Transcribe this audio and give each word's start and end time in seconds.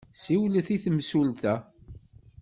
Siwlet 0.23 0.67
i 0.75 0.77
temsulta. 0.83 1.53